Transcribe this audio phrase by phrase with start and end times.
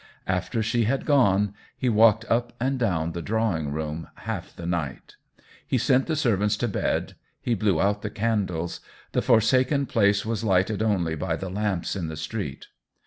[0.25, 5.15] After she had gone he walked up and down the drawing room half the night.
[5.67, 8.79] He sent the servants to bed, he blew out the candles;
[9.11, 12.65] the forsaken place was lighted only by the lamps in the street.